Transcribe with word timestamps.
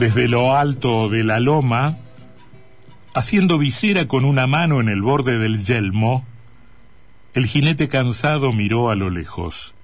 Desde 0.00 0.28
lo 0.28 0.56
alto 0.56 1.10
de 1.10 1.22
la 1.24 1.40
loma, 1.40 1.98
haciendo 3.12 3.58
visera 3.58 4.08
con 4.08 4.24
una 4.24 4.46
mano 4.46 4.80
en 4.80 4.88
el 4.88 5.02
borde 5.02 5.38
del 5.38 5.62
yelmo, 5.62 6.24
el 7.34 7.44
jinete 7.44 7.90
cansado 7.90 8.54
miró 8.54 8.90
a 8.90 8.94
lo 8.94 9.10
lejos. 9.10 9.74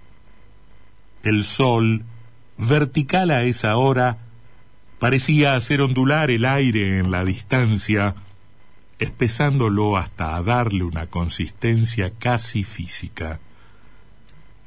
El 1.22 1.44
sol, 1.44 2.04
vertical 2.56 3.30
a 3.30 3.42
esa 3.42 3.76
hora, 3.76 4.16
parecía 4.98 5.54
hacer 5.54 5.82
ondular 5.82 6.30
el 6.30 6.46
aire 6.46 6.98
en 6.98 7.10
la 7.10 7.22
distancia, 7.22 8.14
espesándolo 8.98 9.98
hasta 9.98 10.42
darle 10.42 10.84
una 10.84 11.08
consistencia 11.08 12.10
casi 12.18 12.64
física. 12.64 13.38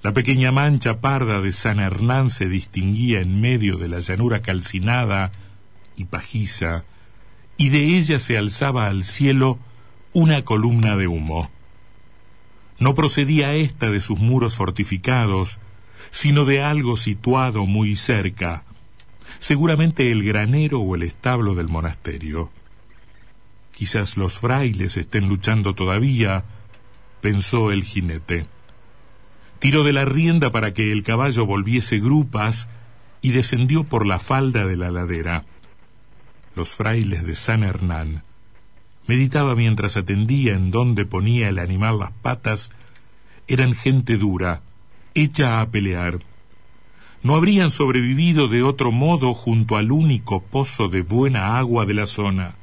La 0.03 0.13
pequeña 0.13 0.53
mancha 0.53 1.01
parda 1.01 1.41
de 1.41 1.51
San 1.51 1.79
Hernán 1.79 2.29
se 2.29 2.45
distinguía 2.45 3.19
en 3.19 3.41
medio 3.41 3.77
de 3.77 3.89
la 3.89 3.99
llanura 3.99 4.41
calcinada 4.41 5.31
y 5.99 6.05
pajiza, 6.05 6.85
y 7.57 7.69
de 7.69 7.97
ella 7.97 8.19
se 8.19 8.37
alzaba 8.37 8.87
al 8.87 9.03
cielo 9.03 9.59
una 10.13 10.43
columna 10.43 10.95
de 10.95 11.07
humo. 11.07 11.51
No 12.79 12.95
procedía 12.95 13.53
ésta 13.53 13.89
de 13.89 13.99
sus 13.99 14.17
muros 14.19 14.55
fortificados, 14.55 15.59
sino 16.11 16.45
de 16.45 16.63
algo 16.63 16.97
situado 16.97 17.65
muy 17.65 17.95
cerca, 17.95 18.63
seguramente 19.39 20.11
el 20.11 20.23
granero 20.23 20.79
o 20.79 20.95
el 20.95 21.03
establo 21.03 21.55
del 21.55 21.67
monasterio. 21.67 22.49
Quizás 23.73 24.17
los 24.17 24.39
frailes 24.39 24.97
estén 24.97 25.27
luchando 25.27 25.75
todavía, 25.75 26.45
pensó 27.21 27.71
el 27.71 27.83
jinete. 27.83 28.47
Tiró 29.59 29.83
de 29.83 29.93
la 29.93 30.05
rienda 30.05 30.51
para 30.51 30.73
que 30.73 30.91
el 30.91 31.03
caballo 31.03 31.45
volviese 31.45 31.99
grupas 31.99 32.69
y 33.21 33.31
descendió 33.31 33.83
por 33.83 34.05
la 34.05 34.19
falda 34.19 34.65
de 34.65 34.77
la 34.77 34.91
ladera. 34.91 35.45
Los 36.59 36.71
frailes 36.71 37.25
de 37.25 37.35
San 37.35 37.63
Hernán 37.63 38.23
meditaba 39.07 39.55
mientras 39.55 39.95
atendía 39.95 40.55
en 40.55 40.71
dónde 40.71 41.05
ponía 41.05 41.47
el 41.47 41.57
animal 41.57 41.99
las 41.99 42.11
patas, 42.11 42.69
eran 43.47 43.73
gente 43.73 44.17
dura, 44.17 44.61
hecha 45.13 45.61
a 45.61 45.69
pelear. 45.71 46.19
No 47.23 47.35
habrían 47.35 47.71
sobrevivido 47.71 48.49
de 48.49 48.63
otro 48.63 48.91
modo 48.91 49.33
junto 49.33 49.77
al 49.77 49.89
único 49.93 50.41
pozo 50.41 50.89
de 50.89 51.01
buena 51.01 51.57
agua 51.57 51.85
de 51.85 51.93
la 51.93 52.07
zona, 52.07 52.55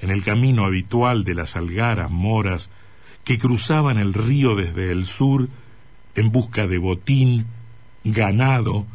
en 0.00 0.10
el 0.10 0.22
camino 0.22 0.64
habitual 0.64 1.24
de 1.24 1.34
las 1.34 1.56
algaras 1.56 2.12
moras 2.12 2.70
que 3.24 3.38
cruzaban 3.38 3.98
el 3.98 4.14
río 4.14 4.54
desde 4.54 4.92
el 4.92 5.04
sur 5.04 5.48
en 6.14 6.30
busca 6.30 6.68
de 6.68 6.78
botín, 6.78 7.46
ganado, 8.04 8.86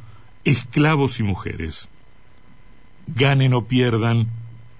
esclavos 0.46 1.20
y 1.20 1.24
mujeres. 1.24 1.90
Ganen 3.08 3.54
o 3.54 3.66
pierdan, 3.66 4.28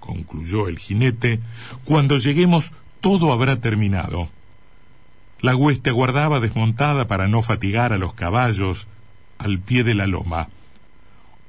concluyó 0.00 0.68
el 0.68 0.78
jinete, 0.78 1.40
cuando 1.84 2.16
lleguemos 2.16 2.72
todo 3.00 3.32
habrá 3.32 3.60
terminado. 3.60 4.28
La 5.40 5.56
hueste 5.56 5.90
aguardaba 5.90 6.38
desmontada 6.38 7.08
para 7.08 7.26
no 7.26 7.42
fatigar 7.42 7.92
a 7.92 7.98
los 7.98 8.14
caballos 8.14 8.86
al 9.38 9.58
pie 9.58 9.82
de 9.82 9.94
la 9.94 10.06
loma. 10.06 10.48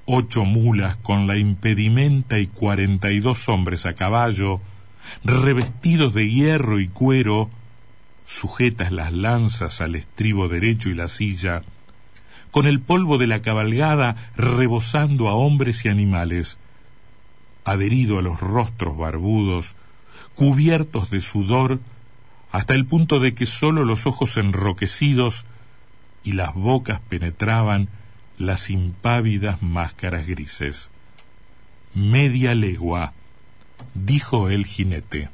Ocho 0.05 0.45
mulas 0.45 0.97
con 0.97 1.27
la 1.27 1.37
impedimenta 1.37 2.39
y 2.39 2.47
cuarenta 2.47 3.11
y 3.11 3.19
dos 3.19 3.47
hombres 3.49 3.85
a 3.85 3.93
caballo, 3.93 4.61
revestidos 5.23 6.13
de 6.13 6.29
hierro 6.29 6.79
y 6.79 6.87
cuero, 6.87 7.51
sujetas 8.25 8.91
las 8.91 9.13
lanzas 9.13 9.79
al 9.79 9.95
estribo 9.95 10.47
derecho 10.47 10.89
y 10.89 10.95
la 10.95 11.07
silla, 11.07 11.61
con 12.51 12.65
el 12.65 12.81
polvo 12.81 13.17
de 13.17 13.27
la 13.27 13.41
cabalgada 13.41 14.15
rebosando 14.35 15.29
a 15.29 15.35
hombres 15.35 15.85
y 15.85 15.89
animales, 15.89 16.57
adherido 17.65 18.19
a 18.19 18.21
los 18.21 18.39
rostros 18.39 18.97
barbudos, 18.97 19.75
cubiertos 20.35 21.09
de 21.09 21.21
sudor, 21.21 21.79
hasta 22.51 22.75
el 22.75 22.85
punto 22.85 23.19
de 23.19 23.33
que 23.33 23.45
sólo 23.45 23.83
los 23.85 24.05
ojos 24.05 24.37
enroquecidos 24.37 25.45
y 26.23 26.33
las 26.33 26.53
bocas 26.53 26.99
penetraban 27.01 27.89
las 28.37 28.69
impávidas 28.69 29.61
máscaras 29.61 30.27
grises. 30.27 30.91
Media 31.93 32.55
legua, 32.55 33.13
dijo 33.93 34.49
el 34.49 34.65
jinete. 34.65 35.29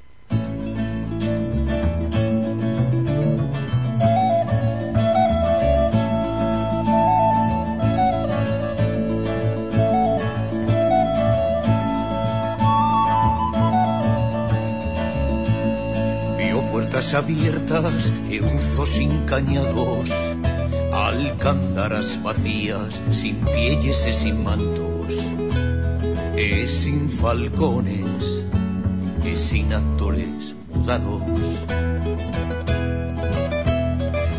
Abiertas, 17.13 18.13
euzos 18.29 18.89
sin 18.89 19.25
cañados, 19.25 20.09
alcándaras 20.91 22.21
vacías, 22.21 23.01
sin 23.11 23.37
pielles 23.45 24.05
y 24.07 24.13
sin 24.13 24.43
mantos, 24.43 25.07
es 26.35 26.71
sin 26.71 27.09
falcones, 27.09 28.43
es 29.25 29.39
sin 29.39 29.73
actores 29.73 30.55
mudados. 30.73 31.21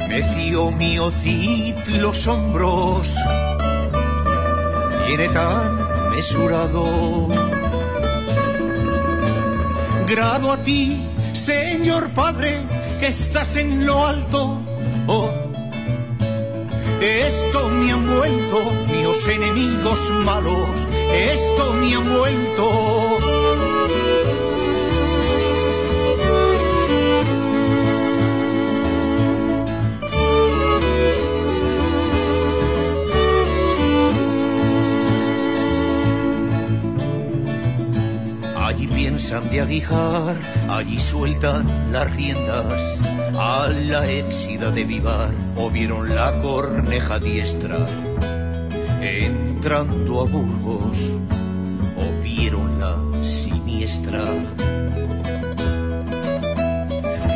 Meció 0.09 0.71
mi 0.73 0.99
ocit 0.99 1.77
los 1.89 2.27
hombros, 2.27 3.07
viene 5.07 5.29
tan 5.29 6.11
mesurado. 6.11 7.29
Grado 10.09 10.53
a 10.53 10.57
ti 10.59 11.07
Señor 11.35 12.11
Padre, 12.11 12.61
que 13.01 13.09
estás 13.09 13.57
en 13.57 13.87
lo 13.87 14.07
alto. 14.07 14.59
Oh, 15.07 15.31
esto 17.01 17.69
me 17.71 17.93
han 17.93 18.07
vuelto 18.07 18.73
mis 18.89 19.29
enemigos 19.29 20.11
malos, 20.25 20.69
esto 21.13 21.75
me 21.75 21.95
han 21.95 22.09
vuelto 22.09 23.21
de 39.51 39.61
aguijar, 39.61 40.37
allí 40.69 40.99
sueltan 40.99 41.93
las 41.93 42.13
riendas 42.15 42.99
a 43.39 43.69
la 43.69 44.09
éxida 44.11 44.71
de 44.71 44.85
vivar, 44.85 45.31
o 45.57 45.71
vieron 45.71 46.15
la 46.15 46.39
corneja 46.41 47.19
diestra 47.19 47.79
entrando 49.01 50.21
a 50.21 50.25
Burgos, 50.25 50.99
o 51.97 52.23
vieron 52.23 52.79
la 52.79 52.97
siniestra. 53.25 54.23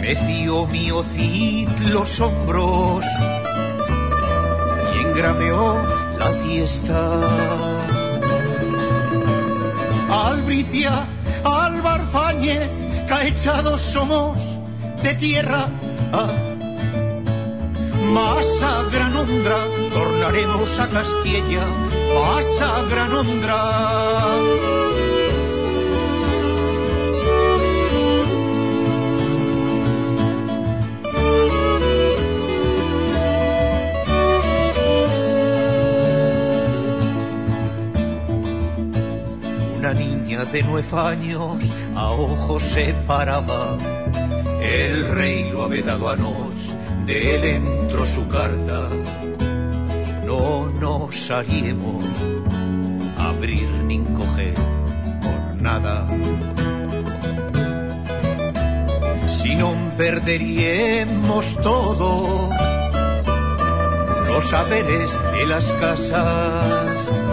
Meció 0.00 0.67
mi 0.67 0.91
ocit 0.91 1.79
los 1.89 2.21
hombros 2.21 3.05
y 4.95 5.07
engrameó 5.07 5.83
la 6.19 6.27
fiesta 6.45 7.21
Galicia, 10.55 11.07
Álvar 11.44 12.00
Fáñez, 12.06 12.70
caechados 13.06 13.81
somos 13.81 14.38
de 15.02 15.14
tierra. 15.14 15.69
Más 18.12 18.62
a 18.62 18.82
Granondra, 18.91 19.56
tornaremos 19.93 20.79
a 20.79 20.88
Castilla, 20.88 21.67
más 22.14 22.61
a 22.61 22.82
Granondra. 22.88 23.56
De 40.55 40.62
nueve 40.62 40.89
años 40.97 41.56
a 41.97 42.11
ojos 42.12 42.62
se 42.62 42.95
paraba. 43.09 43.77
El 44.62 45.09
rey 45.09 45.51
lo 45.51 45.65
ha 45.65 45.67
vedado 45.67 46.09
a 46.09 46.15
nos, 46.15 46.55
de 47.06 47.35
él 47.35 47.45
entró 47.45 48.06
su 48.06 48.29
carta. 48.29 48.89
No 50.25 50.69
nos 50.69 51.29
haríamos 51.29 52.05
abrir 53.19 53.69
ni 53.89 53.99
coger 53.99 54.55
por 55.25 55.61
nada. 55.61 56.06
Si 59.43 59.57
no 59.57 59.75
perderíamos 59.97 61.57
todo 61.65 62.49
los 64.29 64.45
saberes 64.45 65.21
de 65.33 65.47
las 65.47 65.69
casas 65.73 67.24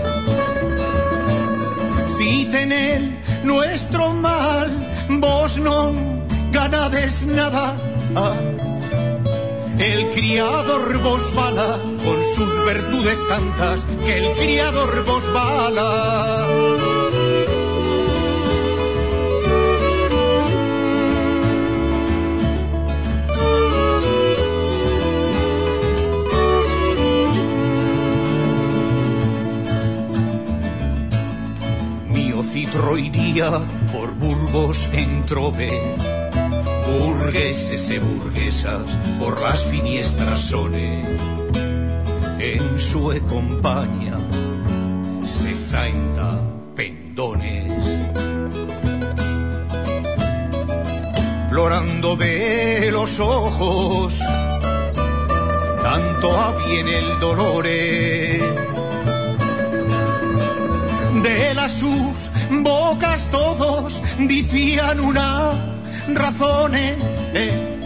en 2.22 2.72
él 2.72 3.18
nuestro 3.44 4.14
mal, 4.14 4.70
vos 5.10 5.58
no 5.58 5.92
ganades 6.52 7.24
nada. 7.26 7.76
El 9.80 10.10
criador 10.12 11.00
vos 11.02 11.34
bala 11.34 11.80
con 12.06 12.24
sus 12.36 12.66
virtudes 12.66 13.18
santas, 13.28 13.86
que 14.06 14.18
el 14.18 14.36
criador 14.36 15.04
vos 15.06 15.34
bala. 15.34 17.01
Por 33.92 34.12
Burgos 34.14 34.88
entrove, 34.94 35.72
burgueses 36.86 37.90
e 37.90 37.98
burguesas 37.98 38.84
por 39.20 39.42
las 39.42 39.64
finiestras 39.64 40.42
sole, 40.42 41.04
en 42.38 42.80
su 42.80 43.12
compañía 43.28 44.16
sesenta 45.26 46.40
pendones. 46.76 47.84
Florando 51.50 52.16
de 52.18 52.90
los 52.92 53.20
ojos, 53.20 54.20
tanto 55.82 56.40
a 56.40 56.54
el 56.70 57.20
dolore. 57.20 58.40
De 61.24 61.54
las 61.56 61.72
sus 61.72 62.31
bocas 62.52 63.30
todos 63.32 64.02
decían 64.20 65.00
una 65.00 65.52
razón. 66.14 66.76
Eh. 66.76 67.78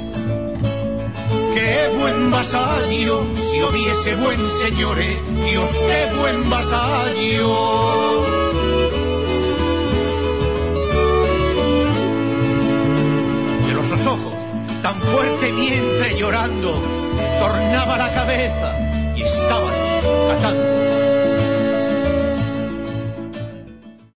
Qué 1.54 1.98
buen 1.98 2.32
vasallo, 2.32 3.26
si 3.36 3.62
hubiese 3.62 4.16
buen 4.16 4.50
señores, 4.62 5.08
eh, 5.08 5.22
Dios, 5.50 5.70
qué 5.70 6.20
buen 6.20 6.50
vasallo. 6.50 8.24
De 13.66 13.74
los 13.74 14.06
ojos, 14.06 14.34
tan 14.82 14.96
fuerte 14.96 15.52
mientras 15.54 16.14
llorando, 16.16 16.82
tornaba 17.40 17.98
la 17.98 18.14
cabeza 18.14 18.76
y 19.16 19.22
estaban 19.22 19.74
catando 20.30 21.05